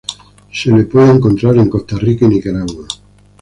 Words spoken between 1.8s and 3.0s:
Rica y Nicaragua.